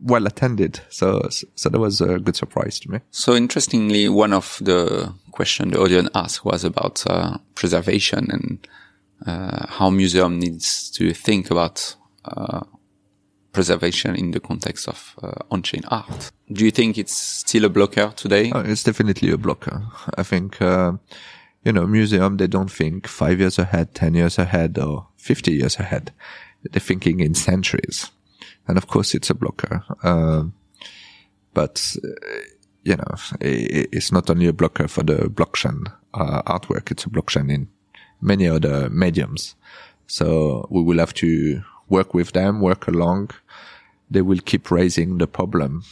well 0.00 0.26
attended. 0.26 0.80
So 0.88 1.28
so 1.30 1.68
that 1.68 1.78
was 1.78 2.00
a 2.00 2.18
good 2.18 2.36
surprise 2.36 2.78
to 2.80 2.90
me. 2.90 3.00
So 3.10 3.34
interestingly, 3.34 4.08
one 4.08 4.32
of 4.32 4.58
the 4.60 5.12
questions 5.30 5.72
the 5.72 5.80
audience 5.80 6.10
asked 6.14 6.44
was 6.44 6.64
about 6.64 7.04
uh, 7.06 7.38
preservation 7.54 8.28
and 8.30 8.68
uh, 9.26 9.66
how 9.68 9.90
museum 9.90 10.38
needs 10.38 10.90
to 10.90 11.14
think 11.14 11.50
about 11.50 11.94
uh, 12.24 12.60
preservation 13.52 14.16
in 14.16 14.30
the 14.32 14.40
context 14.40 14.88
of 14.88 15.14
uh, 15.22 15.32
on-chain 15.50 15.82
art. 15.88 16.32
Do 16.50 16.64
you 16.64 16.70
think 16.70 16.98
it's 16.98 17.14
still 17.14 17.64
a 17.64 17.68
blocker 17.68 18.12
today? 18.16 18.50
Oh, 18.54 18.60
it's 18.60 18.82
definitely 18.82 19.30
a 19.30 19.38
blocker. 19.38 19.82
I 20.16 20.22
think 20.22 20.60
uh, 20.60 20.92
you 21.64 21.72
know, 21.72 21.86
museum, 21.86 22.36
they 22.36 22.46
don't 22.46 22.70
think 22.70 23.06
five 23.06 23.38
years 23.38 23.58
ahead, 23.58 23.94
10 23.94 24.14
years 24.14 24.38
ahead, 24.38 24.78
or 24.78 25.06
50 25.16 25.52
years 25.52 25.78
ahead. 25.78 26.12
They're 26.62 26.80
thinking 26.80 27.20
in 27.20 27.34
centuries. 27.34 28.10
And 28.66 28.76
of 28.76 28.86
course, 28.86 29.14
it's 29.14 29.30
a 29.30 29.34
blocker. 29.34 29.84
Uh, 30.02 30.44
but, 31.54 31.96
you 32.82 32.96
know, 32.96 33.14
it, 33.40 33.88
it's 33.92 34.12
not 34.12 34.30
only 34.30 34.46
a 34.46 34.52
blocker 34.52 34.88
for 34.88 35.02
the 35.02 35.28
blockchain 35.28 35.92
uh, 36.14 36.42
artwork, 36.42 36.90
it's 36.90 37.04
a 37.04 37.10
blockchain 37.10 37.50
in 37.50 37.68
many 38.20 38.48
other 38.48 38.88
mediums. 38.90 39.54
So 40.06 40.66
we 40.70 40.82
will 40.82 40.98
have 40.98 41.14
to 41.14 41.62
work 41.88 42.14
with 42.14 42.32
them, 42.32 42.60
work 42.60 42.88
along. 42.88 43.30
They 44.10 44.22
will 44.22 44.40
keep 44.44 44.70
raising 44.70 45.18
the 45.18 45.26
problem, 45.26 45.84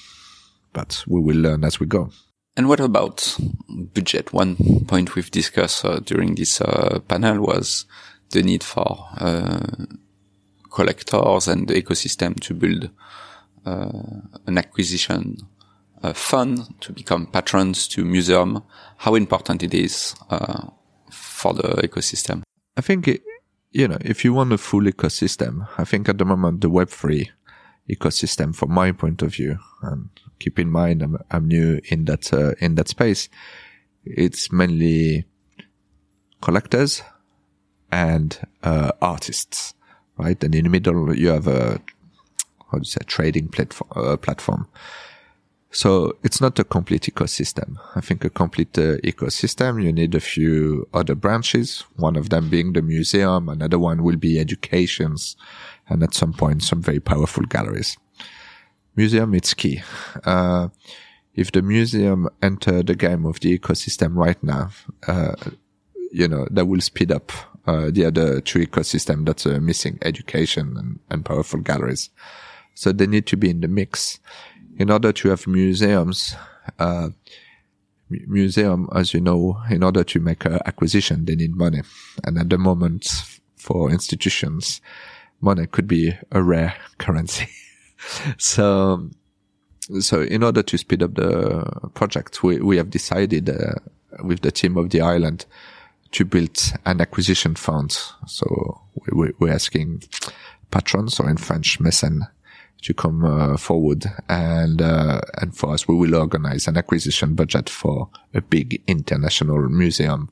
but 0.73 1.05
we 1.07 1.21
will 1.21 1.37
learn 1.37 1.65
as 1.65 1.81
we 1.81 1.87
go. 1.87 2.11
And 2.57 2.69
what 2.69 2.80
about 2.80 3.37
budget? 3.69 4.33
One 4.33 4.57
point 4.87 5.14
we've 5.14 5.30
discussed 5.30 5.85
uh, 5.85 6.00
during 6.00 6.35
this 6.35 6.61
uh, 6.61 7.00
panel 7.09 7.40
was 7.40 7.87
the 8.30 8.42
need 8.42 8.64
for 8.64 9.09
uh, 9.19 9.87
collectors 10.71 11.49
and 11.49 11.69
the 11.69 11.80
ecosystem 11.80 12.38
to 12.40 12.54
build 12.54 12.90
uh, 13.66 13.90
an 14.47 14.59
acquisition 14.59 15.37
uh, 16.02 16.12
fund 16.12 16.80
to 16.80 16.92
become 16.92 17.26
patrons 17.26 17.87
to 17.88 18.04
museum. 18.04 18.62
How 18.99 19.14
important 19.14 19.62
it 19.62 19.75
is 19.75 20.14
uh, 20.30 20.69
for 21.11 21.54
the 21.54 21.83
ecosystem? 21.83 22.42
I 22.76 22.80
think 22.80 23.09
it, 23.09 23.23
you 23.71 23.87
know 23.87 23.99
if 24.00 24.25
you 24.25 24.33
want 24.33 24.52
a 24.52 24.59
full 24.59 24.83
ecosystem, 24.83 25.69
I 25.78 25.85
think 25.85 26.09
at 26.09 26.19
the 26.19 26.25
moment 26.25 26.61
the 26.61 26.71
Web 26.71 26.88
three 26.88 27.30
ecosystem, 27.90 28.54
from 28.54 28.73
my 28.73 28.92
point 28.92 29.23
of 29.23 29.35
view, 29.35 29.59
and 29.82 30.09
keep 30.38 30.59
in 30.59 30.70
mind 30.70 31.02
I'm, 31.02 31.18
I'm 31.30 31.49
new 31.49 31.80
in 31.85 32.04
that 32.06 32.32
uh, 32.32 32.52
in 32.59 32.76
that 32.76 32.88
space. 32.88 33.28
It's 34.04 34.50
mainly 34.50 35.25
collectors 36.40 37.02
and 37.92 38.38
uh, 38.62 38.92
artists, 39.02 39.75
right? 40.16 40.42
And 40.42 40.54
in 40.54 40.64
the 40.64 40.70
middle 40.70 41.14
you 41.14 41.28
have 41.28 41.49
a 41.49 41.80
how 42.70 42.78
do 42.78 42.80
you 42.80 42.85
say 42.85 43.00
trading 43.06 43.49
platform 43.49 43.90
uh, 43.94 44.16
platform. 44.16 44.68
So 45.73 46.16
it's 46.25 46.40
not 46.40 46.59
a 46.59 46.64
complete 46.64 47.02
ecosystem. 47.02 47.76
I 47.94 48.00
think 48.00 48.25
a 48.25 48.30
complete 48.30 48.76
uh, 48.76 48.97
ecosystem, 49.04 49.82
you 49.82 49.92
need 49.92 50.16
a 50.16 50.20
few 50.20 50.88
other 50.92 51.14
branches, 51.14 51.85
one 51.94 52.16
of 52.16 52.30
them 52.30 52.49
being 52.49 52.73
the 52.73 52.82
museum, 52.82 53.49
another 53.49 53.78
one 53.78 54.02
will 54.02 54.16
be 54.16 54.40
educations, 54.40 55.37
and 55.90 56.02
at 56.02 56.14
some 56.14 56.32
point 56.32 56.62
some 56.62 56.80
very 56.80 57.00
powerful 57.00 57.44
galleries 57.44 57.99
museum, 58.97 59.35
it's 59.35 59.54
key. 59.54 59.82
Uh, 60.25 60.68
if 61.35 61.52
the 61.52 61.62
museum 61.62 62.28
enter 62.42 62.82
the 62.82 62.94
game 62.94 63.25
of 63.25 63.40
the 63.40 63.59
ecosystem 63.59 64.14
right 64.14 64.42
now, 64.42 64.70
uh, 65.06 65.35
you 66.12 66.28
know, 66.28 66.47
that 66.50 66.66
will 66.66 66.80
speed 66.80 67.11
up, 67.12 67.32
uh, 67.66 67.90
the 67.90 68.04
other 68.04 68.40
two 68.40 68.66
ecosystem 68.66 69.25
that's 69.25 69.47
uh, 69.47 69.59
missing 69.61 69.99
education 70.02 70.76
and, 70.76 70.99
and 71.09 71.25
powerful 71.25 71.61
galleries. 71.61 72.11
So 72.75 72.92
they 72.92 73.06
need 73.06 73.26
to 73.26 73.37
be 73.37 73.50
in 73.50 73.61
the 73.61 73.68
mix. 73.68 74.18
In 74.78 74.90
order 74.90 75.12
to 75.12 75.28
have 75.28 75.47
museums, 75.47 76.35
uh, 76.78 77.09
museum, 78.09 78.88
as 78.94 79.14
you 79.14 79.20
know, 79.20 79.62
in 79.70 79.82
order 79.82 80.02
to 80.04 80.20
make 80.20 80.44
an 80.44 80.59
acquisition, 80.66 81.25
they 81.26 81.37
need 81.37 81.54
money. 81.54 81.82
And 82.25 82.38
at 82.38 82.50
the 82.50 82.59
moment, 82.59 83.09
for 83.56 83.90
institutions, 83.90 84.80
money 85.40 85.66
could 85.66 85.87
be 85.87 86.14
a 86.30 86.42
rare 86.42 86.75
currency. 86.99 87.49
so, 88.38 89.09
so 90.00 90.23
in 90.23 90.42
order 90.42 90.62
to 90.62 90.78
speed 90.78 91.02
up 91.02 91.14
the 91.14 91.64
project, 91.94 92.42
we, 92.42 92.61
we 92.61 92.76
have 92.76 92.90
decided 92.90 93.49
uh, 93.49 93.75
with 94.23 94.40
the 94.40 94.50
team 94.50 94.76
of 94.76 94.90
the 94.90 95.00
island 95.00 95.47
to 96.12 96.25
build 96.25 96.73
an 96.87 97.00
acquisition 97.00 97.54
fund. 97.54 97.97
So 98.26 98.80
we, 98.94 99.26
we, 99.26 99.32
we're 99.38 99.52
asking 99.52 100.02
patrons 100.70 101.20
or 101.20 101.28
in 101.28 101.37
French, 101.37 101.78
mécènes 101.80 102.26
to 102.82 102.94
come 102.94 103.25
uh, 103.25 103.56
forward 103.56 104.06
and 104.28 104.80
uh, 104.80 105.20
and 105.38 105.54
for 105.54 105.75
us 105.75 105.87
we 105.87 105.94
will 105.94 106.14
organize 106.14 106.66
an 106.66 106.76
acquisition 106.76 107.35
budget 107.35 107.68
for 107.68 108.09
a 108.35 108.40
big 108.40 108.82
international 108.87 109.68
museum 109.68 110.30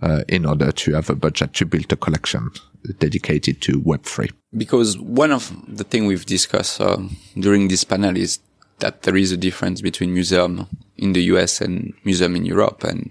uh, 0.00 0.22
in 0.28 0.46
order 0.46 0.70
to 0.70 0.94
have 0.94 1.10
a 1.10 1.14
budget 1.14 1.54
to 1.54 1.66
build 1.66 1.92
a 1.92 1.96
collection 1.96 2.50
dedicated 2.98 3.60
to 3.60 3.80
web3 3.80 4.30
because 4.56 4.98
one 4.98 5.32
of 5.32 5.52
the 5.68 5.84
things 5.84 6.06
we've 6.06 6.26
discussed 6.26 6.80
uh, 6.80 6.98
during 7.38 7.68
this 7.68 7.84
panel 7.84 8.16
is 8.16 8.40
that 8.80 9.02
there 9.02 9.16
is 9.16 9.30
a 9.32 9.36
difference 9.36 9.80
between 9.80 10.12
museum 10.12 10.66
in 10.96 11.12
the 11.12 11.22
US 11.34 11.60
and 11.60 11.94
museum 12.04 12.34
in 12.36 12.44
Europe 12.44 12.84
and 12.84 13.10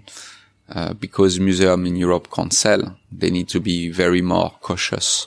uh, 0.74 0.94
because 0.94 1.38
museum 1.38 1.86
in 1.86 1.96
Europe 1.96 2.28
can't 2.30 2.52
sell, 2.52 2.96
they 3.10 3.30
need 3.30 3.48
to 3.48 3.60
be 3.60 3.90
very 3.90 4.22
more 4.22 4.50
cautious 4.60 5.26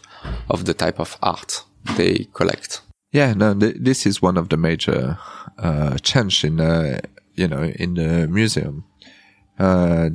of 0.50 0.66
the 0.66 0.74
type 0.74 1.00
of 1.00 1.18
art 1.22 1.64
they 1.98 2.28
collect. 2.34 2.82
Yeah, 3.12 3.34
no, 3.34 3.54
th- 3.54 3.76
this 3.80 4.06
is 4.06 4.22
one 4.22 4.38
of 4.38 4.50
the 4.50 4.58
major 4.58 5.18
uh, 5.60 5.98
change 6.00 6.44
in 6.44 6.60
uh, 6.60 7.00
you 7.36 7.48
know 7.48 7.64
in 7.64 7.94
the 7.94 8.28
museum. 8.28 8.86
Uh, 9.60 10.10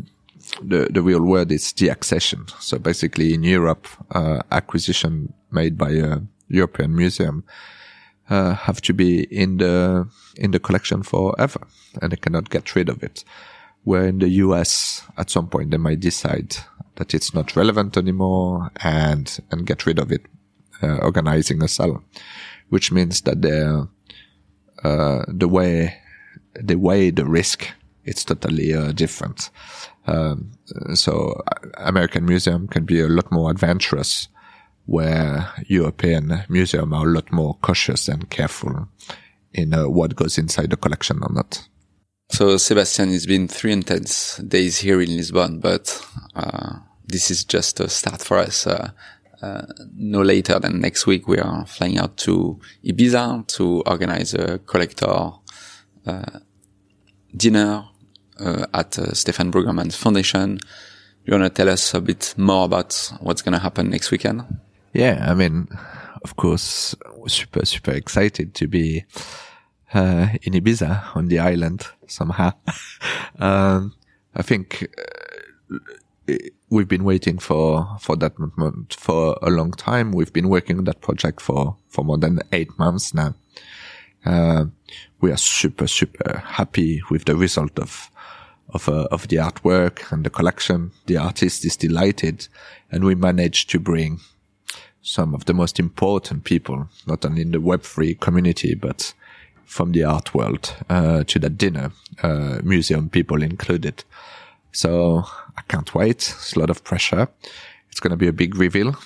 the 0.63 0.89
the 0.91 1.03
real 1.03 1.23
word 1.23 1.53
is 1.53 1.73
deaccession. 1.73 2.51
So 2.61 2.79
basically, 2.79 3.35
in 3.35 3.43
Europe, 3.43 3.89
uh, 4.11 4.43
acquisition 4.51 5.33
made 5.51 5.77
by 5.77 5.91
a 5.91 6.19
European 6.49 6.95
museum 6.95 7.45
uh, 8.29 8.55
have 8.55 8.81
to 8.83 8.93
be 8.93 9.25
in 9.25 9.59
the 9.59 10.09
in 10.37 10.51
the 10.51 10.61
collection 10.61 11.03
forever, 11.03 11.61
and 12.01 12.13
they 12.13 12.17
cannot 12.17 12.51
get 12.51 12.75
rid 12.75 12.89
of 12.89 13.03
it. 13.03 13.25
Where 13.85 14.07
in 14.07 14.19
the 14.19 14.29
US, 14.45 15.03
at 15.17 15.31
some 15.31 15.49
point, 15.49 15.71
they 15.71 15.79
might 15.79 16.01
decide 16.01 16.57
that 16.97 17.15
it's 17.15 17.33
not 17.33 17.57
relevant 17.57 17.97
anymore 17.97 18.71
and 18.83 19.41
and 19.51 19.67
get 19.67 19.87
rid 19.87 19.99
of 19.99 20.13
it, 20.13 20.27
uh, 20.83 20.99
organizing 20.99 21.63
a 21.63 21.69
sale 21.69 22.03
which 22.71 22.91
means 22.91 23.21
that 23.23 23.43
the 23.43 23.89
uh, 24.83 25.25
the 25.29 25.47
way 25.47 25.99
the 26.55 26.77
way 26.77 27.11
the 27.11 27.27
risk 27.27 27.69
it's 28.11 28.25
totally 28.25 28.75
uh, 28.75 28.93
different. 28.93 29.51
Um, 30.07 30.51
so 30.95 31.41
American 31.77 32.27
museum 32.27 32.67
can 32.69 32.85
be 32.85 33.01
a 33.01 33.09
lot 33.09 33.31
more 33.31 33.51
adventurous, 33.51 34.29
where 34.87 35.53
European 35.67 36.45
museum 36.49 36.93
are 36.93 37.07
a 37.07 37.11
lot 37.11 37.31
more 37.31 37.55
cautious 37.63 38.09
and 38.09 38.29
careful 38.29 38.89
in 39.53 39.73
uh, 39.73 39.89
what 39.89 40.17
goes 40.17 40.39
inside 40.39 40.71
the 40.71 40.77
collection 40.77 41.21
or 41.23 41.33
not. 41.33 41.69
So 42.31 42.57
Sebastian, 42.57 43.13
it's 43.13 43.27
been 43.27 43.49
three 43.49 43.73
intense 43.73 44.37
days 44.37 44.79
here 44.79 45.01
in 45.01 45.17
Lisbon, 45.17 45.61
but 45.61 46.05
uh, 46.35 46.79
this 47.07 47.31
is 47.31 47.45
just 47.45 47.81
a 47.81 47.89
start 47.89 48.23
for 48.23 48.39
us. 48.39 48.67
Uh, 48.67 48.91
uh, 49.43 49.63
no 49.95 50.23
later 50.23 50.59
than 50.59 50.81
next 50.81 51.07
week, 51.07 51.27
we 51.27 51.39
are 51.39 51.67
flying 51.67 51.99
out 51.99 52.17
to 52.19 52.61
Ibiza 52.85 53.47
to 53.49 53.83
organize 53.87 54.35
a 54.35 54.59
collector 54.59 55.33
uh, 56.07 56.39
dinner 57.37 57.85
uh, 57.85 57.90
at 58.73 58.99
uh, 58.99 59.13
Stefan 59.13 59.51
Brueggemann 59.51 59.95
Foundation. 59.95 60.59
You 61.25 61.39
want 61.39 61.45
to 61.45 61.51
tell 61.51 61.69
us 61.69 61.95
a 61.95 62.01
bit 62.01 62.35
more 62.37 62.65
about 62.65 63.13
what's 63.21 63.43
going 63.43 63.53
to 63.53 63.59
happen 63.59 63.91
next 63.91 64.11
weekend? 64.11 64.43
Yeah, 64.93 65.25
I 65.29 65.35
mean, 65.35 65.69
of 66.23 66.37
course, 66.37 66.95
super, 67.27 67.65
super 67.65 67.93
excited 67.93 68.55
to 68.55 68.67
be 68.67 69.05
uh, 69.95 70.29
in 70.43 70.55
Ibiza 70.55 71.17
on 71.17 71.29
the 71.29 71.39
island 71.39 71.87
somehow. 72.07 72.53
um, 73.39 73.95
I 74.35 74.43
think 74.43 74.89
uh, 76.29 76.35
we've 76.69 76.89
been 76.89 77.05
waiting 77.05 77.39
for, 77.39 77.97
for 78.01 78.17
that 78.17 78.39
moment 78.39 78.95
for 78.95 79.39
a 79.43 79.51
long 79.51 79.73
time. 79.73 80.13
We've 80.13 80.33
been 80.33 80.49
working 80.49 80.79
on 80.79 80.85
that 80.85 81.01
project 81.01 81.41
for, 81.41 81.77
for 81.89 82.05
more 82.05 82.19
than 82.19 82.41
eight 82.53 82.79
months 82.79 83.15
now. 83.15 83.35
Uh, 84.25 84.67
we 85.21 85.33
are 85.33 85.37
super, 85.37 85.87
super 85.87 86.43
happy 86.45 87.03
with 87.11 87.25
the 87.25 87.37
result 87.37 87.79
of, 87.79 88.11
of, 88.73 88.89
uh, 88.89 89.09
of 89.11 89.29
the 89.29 89.37
artwork 89.37 90.11
and 90.13 90.25
the 90.25 90.31
collection. 90.31 90.93
The 91.07 91.17
artist 91.17 91.65
is 91.65 91.77
delighted 91.77 92.49
and 92.91 93.05
we 93.05 93.15
managed 93.15 93.71
to 93.71 93.79
bring 93.79 94.21
some 95.03 95.35
of 95.35 95.47
the 95.47 95.55
most 95.55 95.79
important 95.79 96.45
people, 96.45 96.89
not 97.07 97.25
only 97.25 97.43
in 97.43 97.53
the 97.53 97.59
Web3 97.59 98.21
community, 98.21 98.75
but 98.75 99.15
from 99.65 99.93
the 99.93 100.05
art 100.05 100.35
world, 100.35 100.75
uh, 100.89 101.25
to 101.25 101.39
that 101.39 101.57
dinner, 101.57 101.93
uh, 102.23 102.59
museum 102.63 103.09
people 103.09 103.43
included. 103.43 104.05
So 104.73 105.25
I 105.57 105.63
can't 105.69 105.95
wait. 105.95 106.17
It's 106.17 106.55
a 106.55 106.59
lot 106.59 106.71
of 106.71 106.85
pressure. 106.85 107.29
It's 107.91 108.01
going 108.01 108.11
to 108.11 108.17
be 108.17 108.29
a 108.29 108.33
big 108.33 108.57
reveal. 108.57 108.97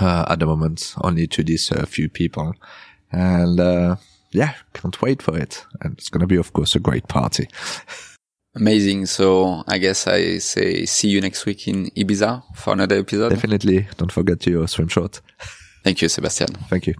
Uh, 0.00 0.24
at 0.28 0.38
the 0.38 0.46
moment, 0.46 0.94
only 1.02 1.26
to 1.26 1.42
these 1.42 1.70
uh, 1.70 1.84
few 1.84 2.08
people. 2.08 2.54
And, 3.10 3.60
uh, 3.60 3.96
yeah, 4.30 4.54
can't 4.72 5.00
wait 5.02 5.20
for 5.20 5.36
it. 5.36 5.66
And 5.82 5.98
it's 5.98 6.08
going 6.08 6.22
to 6.22 6.26
be, 6.26 6.36
of 6.36 6.54
course, 6.54 6.74
a 6.74 6.80
great 6.80 7.08
party. 7.08 7.48
Amazing. 8.54 9.06
So 9.06 9.64
I 9.66 9.78
guess 9.78 10.06
I 10.06 10.38
say 10.38 10.84
see 10.84 11.08
you 11.08 11.20
next 11.20 11.46
week 11.46 11.68
in 11.68 11.86
Ibiza 11.96 12.42
for 12.54 12.74
another 12.74 12.98
episode. 12.98 13.30
Definitely. 13.30 13.88
Don't 13.96 14.12
forget 14.12 14.46
your 14.46 14.68
swim 14.68 14.88
short. 14.88 15.20
Thank 15.82 16.02
you, 16.02 16.08
Sebastian. 16.08 16.48
Thank 16.68 16.86
you. 16.86 16.94